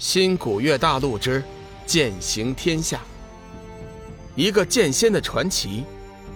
[0.00, 1.44] 新古月大陆之
[1.84, 3.02] 剑行天下，
[4.34, 5.84] 一个剑仙的传奇，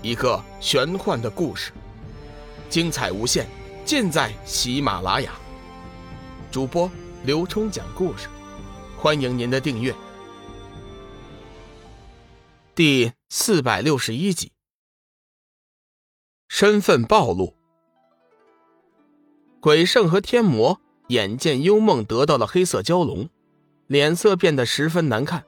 [0.00, 1.72] 一个玄幻的故事，
[2.70, 3.48] 精彩无限，
[3.84, 5.32] 尽在喜马拉雅。
[6.52, 6.88] 主播
[7.24, 8.28] 刘冲讲故事，
[8.96, 9.92] 欢迎您的订阅。
[12.76, 14.52] 第四百六十一集，
[16.46, 17.56] 身份暴露。
[19.58, 23.28] 鬼圣和天魔眼见幽梦得到了黑色蛟龙。
[23.88, 25.44] 脸色变得十分难看，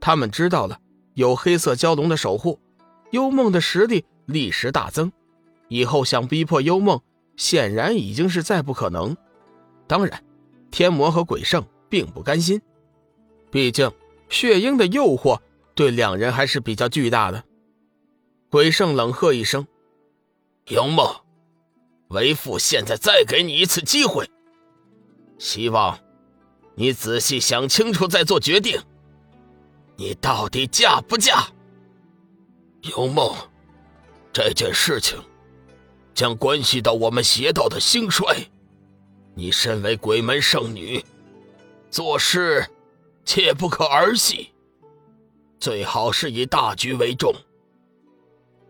[0.00, 0.80] 他们知道了
[1.14, 2.60] 有黑色蛟龙的守护，
[3.12, 5.10] 幽梦的实力立时大增，
[5.68, 7.00] 以后想逼迫幽梦，
[7.36, 9.16] 显然已经是再不可能。
[9.86, 10.22] 当然，
[10.72, 12.60] 天魔和鬼圣并不甘心，
[13.50, 13.90] 毕竟
[14.28, 15.38] 血鹰的诱惑
[15.76, 17.44] 对两人还是比较巨大的。
[18.50, 19.66] 鬼圣冷喝一声
[20.66, 21.06] ：“幽梦，
[22.08, 24.28] 为父现在再给你一次机会，
[25.38, 25.96] 希望。”
[26.78, 28.80] 你仔细想清楚再做决定。
[29.96, 31.48] 你到底嫁不嫁？
[32.82, 33.34] 幽梦，
[34.32, 35.18] 这件事情
[36.14, 38.24] 将关系到我们邪道的兴衰。
[39.34, 41.04] 你身为鬼门圣女，
[41.90, 42.64] 做事
[43.24, 44.50] 切不可儿戏，
[45.58, 47.34] 最好是以大局为重。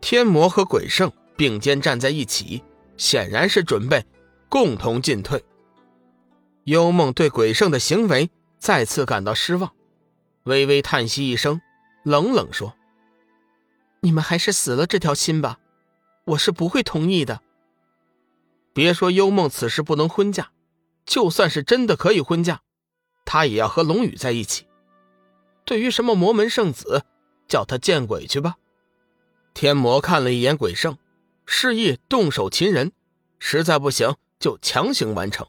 [0.00, 2.62] 天魔和鬼圣并肩站在一起，
[2.97, 4.02] 显然是准备
[4.48, 5.44] 共同进退。
[6.69, 9.72] 幽梦对鬼圣的行为再次感到失望，
[10.42, 11.62] 微微叹息一声，
[12.02, 12.77] 冷冷说
[14.00, 15.60] ：“你们还是死了这条心吧，
[16.27, 17.41] 我是不会同意的。
[18.75, 20.50] 别说幽梦此时不能婚嫁，
[21.06, 22.60] 就算是真的可以婚嫁，
[23.25, 24.66] 她也要和龙宇在一起。
[25.64, 27.03] 对于什么魔门圣子，
[27.48, 28.56] 叫他见鬼去吧。”
[29.55, 30.98] 天魔看了一眼鬼圣，
[31.47, 32.92] 示意动手擒人，
[33.38, 35.48] 实在不行就强行完成。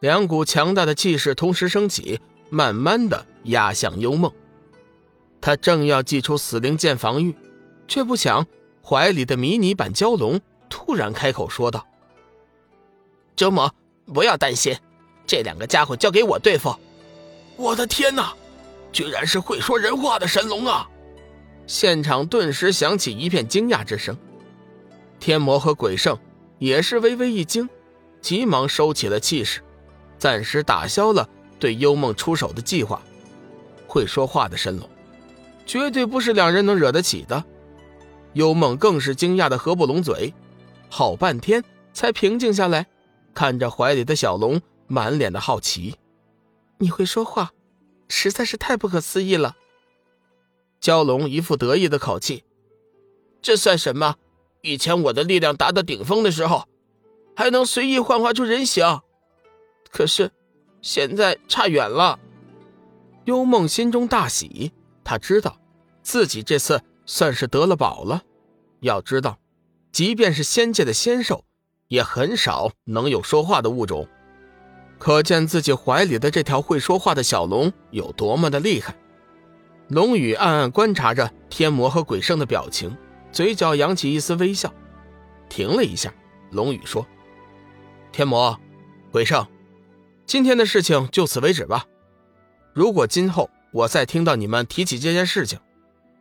[0.00, 4.32] 两股强大的气势同时升起，慢慢的压向幽梦。
[5.40, 7.34] 他正要祭出死灵剑防御，
[7.86, 8.46] 却不想
[8.82, 11.86] 怀里的迷你版蛟龙突然开口说道
[13.34, 13.70] ：“周某，
[14.06, 14.76] 不要担心，
[15.26, 16.74] 这两个家伙交给我对付。”
[17.56, 18.32] 我的天哪，
[18.92, 20.88] 居然是会说人话的神龙啊！
[21.66, 24.16] 现场顿时响起一片惊讶之声。
[25.18, 26.16] 天魔和鬼圣
[26.58, 27.68] 也是微微一惊，
[28.20, 29.60] 急忙收起了气势。
[30.18, 33.02] 暂时打消了对幽梦出手的计划。
[33.86, 34.88] 会说话的神龙，
[35.64, 37.44] 绝对不是两人能惹得起的。
[38.34, 40.34] 幽梦更是惊讶的合不拢嘴，
[40.90, 41.64] 好半天
[41.94, 42.86] 才平静下来，
[43.32, 45.96] 看着怀里的小龙，满脸的好奇。
[46.76, 47.52] 你会说话，
[48.08, 49.56] 实在是太不可思议了。
[50.80, 52.44] 蛟龙一副得意的口气
[53.42, 54.16] ：“这算什么？
[54.60, 56.68] 以前我的力量达到顶峰的时候，
[57.34, 59.00] 还能随意幻化出人形。”
[59.90, 60.30] 可是，
[60.80, 62.18] 现在差远了。
[63.24, 64.72] 幽梦心中大喜，
[65.04, 65.58] 他知道
[66.02, 68.22] 自己这次算是得了宝了。
[68.80, 69.38] 要知道，
[69.92, 71.44] 即便是仙界的仙兽，
[71.88, 74.08] 也很少能有说话的物种，
[74.98, 78.94] 可见自己怀里的这条会说话的小龙有多么的厉害。
[79.88, 82.96] 龙宇暗暗观察着天魔和鬼圣的表情，
[83.32, 84.72] 嘴角扬起一丝微笑。
[85.48, 86.14] 停了一下，
[86.50, 87.06] 龙宇说
[88.12, 88.58] ：“天魔，
[89.10, 89.46] 鬼圣。”
[90.28, 91.86] 今天的事情就此为止吧。
[92.74, 95.58] 如果今后我再听到你们提起这件事情，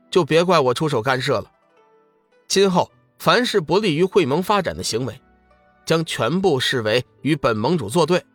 [0.10, 1.52] 就别怪我出手干涉了。
[2.48, 5.20] 今后凡是不利于会盟发展的行为，
[5.86, 8.26] 将全部视为与本盟主作对。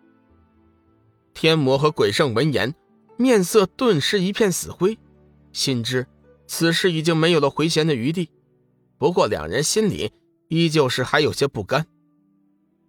[1.33, 2.75] 天魔和鬼圣闻言，
[3.17, 4.99] 面色顿时一片死灰，
[5.55, 6.07] 心知
[6.47, 8.29] 此事已经没有了回旋的余地。
[8.99, 10.13] 不过两人心里
[10.49, 11.87] 依旧是还有些不甘，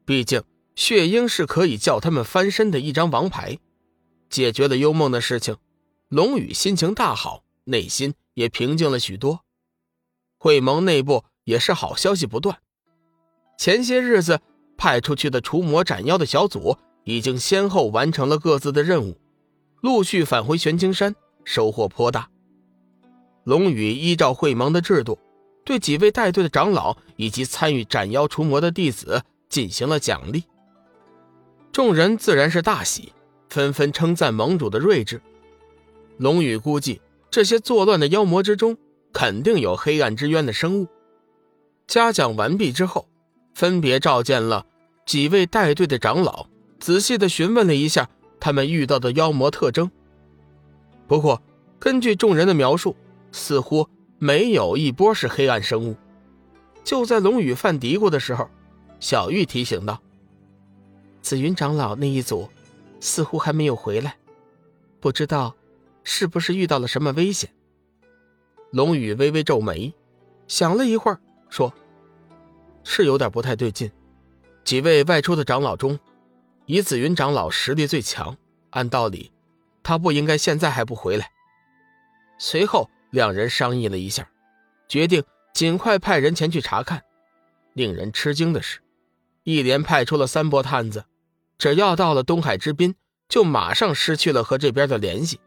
[0.04, 0.44] 毕竟。
[0.76, 3.60] 血鹰是可以叫他们翻身的一张王牌，
[4.30, 5.58] 解决了幽梦的事情，
[6.10, 9.42] 龙宇心情大好，内心也平静了许多。
[10.38, 12.58] 会盟内部也是好消息不断，
[13.58, 14.42] 前些日子
[14.78, 19.18] 派出去的除魔斩妖的小组已经先后完成了各自的任务，
[19.82, 21.16] 陆续返回玄青山，
[21.46, 22.30] 收获颇大。
[23.44, 25.20] 龙宇依照会盟的制度，
[25.64, 30.44] 对几位带队的长老以及参与斩妖除魔的弟子进行了奖励。
[31.74, 33.14] 众人自然是大喜，
[33.50, 35.20] 纷纷称赞盟主的睿智。
[36.18, 38.78] 龙宇估计，这些作乱的妖魔之中，
[39.12, 40.88] 肯定有黑暗之渊的生物。
[41.88, 43.10] 嘉奖完毕之后，
[43.56, 44.68] 分别召见了
[45.08, 46.46] 几位带队的长老，
[46.80, 48.08] 仔细的询问了一下
[48.40, 49.90] 他们遇到的妖魔特征。
[51.08, 51.42] 不过，
[51.80, 52.96] 根据众人的描述，
[53.32, 53.90] 似乎
[54.20, 55.96] 没有一波是黑暗生物。
[56.84, 58.48] 就在龙宇犯嘀咕的时候，
[59.00, 60.00] 小玉提醒道。
[61.24, 62.50] 紫云长老那一组，
[63.00, 64.18] 似乎还没有回来。
[65.00, 65.56] 不知道
[66.04, 67.50] 是不是遇到了什么危险。
[68.72, 69.94] 龙宇微微皱眉，
[70.48, 71.74] 想了一会儿，说
[72.84, 73.90] ：“是有点不太对劲。
[74.66, 75.98] 几位外出的长老中，
[76.66, 78.36] 以紫云长老实力最强，
[78.72, 79.32] 按道理，
[79.82, 81.32] 他不应该现在还不回来。”
[82.38, 84.30] 随后，两人商议了一下，
[84.90, 85.24] 决定
[85.54, 87.02] 尽快派人前去查看。
[87.74, 88.82] 令人吃惊的是，
[89.44, 91.06] 一连派出了三波探子，
[91.64, 92.94] 只要到了东海之滨，
[93.30, 95.40] 就马上失去了和这边的联系。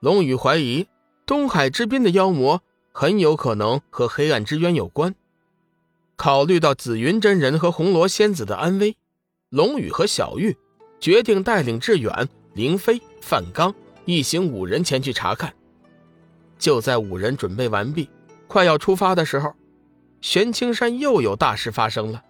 [0.00, 0.86] 龙宇怀疑。
[1.24, 2.62] 东海之滨的妖魔
[2.92, 5.14] 很有可能和黑暗之渊有关。
[6.16, 8.98] 考虑到紫云真人和红罗仙子的安危，
[9.48, 10.54] 龙宇和小玉
[11.00, 13.74] 决定带领志远、凌飞、范刚
[14.04, 15.54] 一行五人前去查看。
[16.58, 18.10] 就在五人准备完毕，
[18.46, 19.54] 快要出发的时候，
[20.20, 22.22] 玄青山又有大事发生了。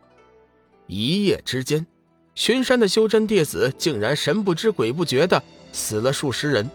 [0.87, 1.85] 一夜之间，
[2.35, 5.43] 巡山的修真弟子竟然神不知鬼不觉的
[5.73, 6.69] 死了数十人，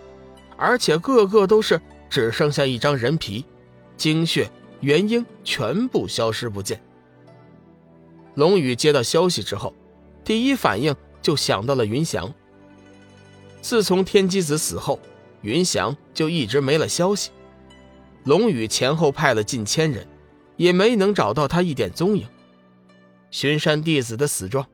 [0.57, 1.79] 而且个个都是。
[2.09, 3.45] 只剩下一张人皮，
[3.95, 4.49] 精血、
[4.81, 6.81] 元婴全部消失不见。
[8.33, 9.75] 龙宇接到消息之后，
[10.23, 12.33] 第一反应就想到了云翔。
[13.61, 14.99] 自从天机子死后，
[15.43, 17.29] 云翔就一直没了消息。
[18.23, 20.07] 龙宇前后派了近千人，
[20.57, 22.25] 也没能找到他一点踪影。
[23.29, 24.65] 巡山弟子的死状，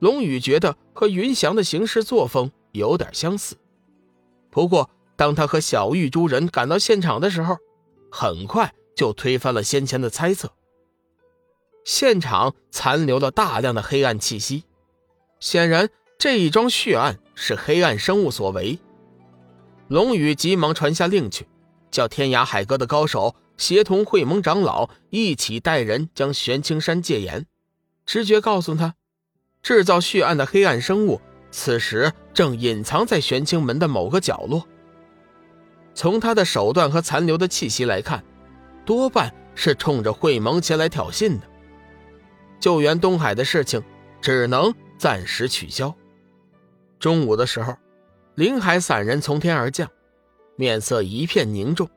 [0.00, 3.56] 龙宇觉得和云翔的行事作风有点相似，
[4.50, 4.90] 不过。
[5.16, 7.58] 当他和小玉诸人赶到现场的时候，
[8.10, 10.50] 很快就推翻了先前的猜测。
[11.84, 14.64] 现场残留了大量的黑暗气息，
[15.38, 18.78] 显然这一桩血案是黑暗生物所为。
[19.88, 21.46] 龙宇急忙传下令去，
[21.90, 27.44] 叫天涯海阁的高手协同会盟长老一起带人将玄青山戒严。
[28.06, 28.94] 直觉告诉他，
[29.62, 31.20] 制造血案的黑暗生物
[31.50, 34.66] 此时正隐藏在玄清门的某个角落。
[35.94, 38.24] 从他的手段和残留的气息来看，
[38.86, 41.46] 多半是冲着会盟前来挑衅的。
[42.58, 43.82] 救援东海的事情
[44.20, 45.94] 只能暂时取消。
[46.98, 47.76] 中午的时候，
[48.34, 49.90] 林海散人从天而降，
[50.56, 51.88] 面色一片凝重。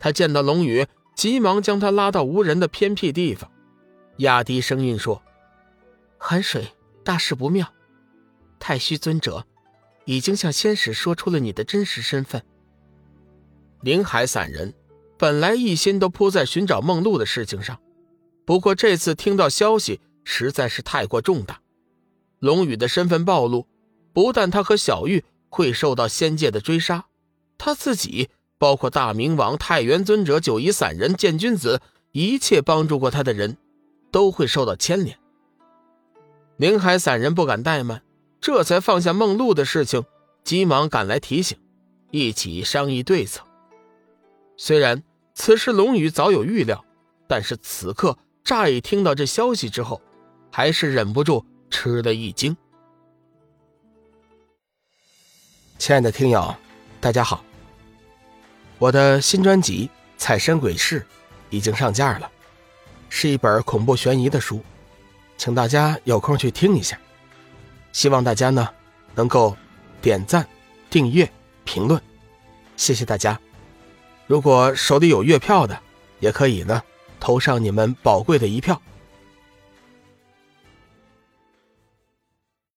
[0.00, 3.50] 他见到龙宇，急忙将他拉到无人的偏僻地方，
[4.18, 5.22] 压低声音说
[6.18, 6.68] ：“寒水，
[7.08, 7.72] 大事不妙！
[8.58, 9.46] 太虚尊者
[10.04, 12.44] 已经向仙使说出了你的真实身份。”
[13.80, 14.74] 林海散人
[15.16, 17.80] 本来一心都扑在寻找梦露的事情上，
[18.44, 21.62] 不过这次听到消息实在是太过重大。
[22.40, 23.66] 龙宇的身份暴露，
[24.12, 27.06] 不但他和小玉会受到仙界的追杀，
[27.56, 28.28] 他自己，
[28.58, 31.80] 包括大明王、太元尊者、九夷散人、剑君子，
[32.12, 33.56] 一切帮助过他的人，
[34.12, 35.18] 都会受到牵连。
[36.58, 38.02] 林海散人不敢怠慢，
[38.40, 40.04] 这才放下梦露的事情，
[40.42, 41.56] 急忙赶来提醒，
[42.10, 43.44] 一起商议对策。
[44.56, 45.04] 虽然
[45.36, 46.84] 此时龙宇早有预料，
[47.28, 50.02] 但是此刻乍一听到这消息之后，
[50.50, 52.56] 还是忍不住吃了一惊。
[55.78, 56.52] 亲爱的听友，
[57.00, 57.44] 大家好，
[58.80, 61.00] 我的新专辑《彩山鬼事》
[61.50, 62.28] 已经上架了，
[63.08, 64.60] 是一本恐怖悬疑的书，
[65.38, 66.98] 请大家有空去听一下。
[67.92, 68.68] 希望大家呢
[69.14, 69.56] 能够
[70.02, 70.46] 点赞、
[70.90, 71.30] 订阅、
[71.64, 71.98] 评论，
[72.76, 73.40] 谢谢大家。
[74.26, 75.80] 如果手里有月票的，
[76.20, 76.82] 也可以呢，
[77.18, 78.82] 投上你们宝贵的一票。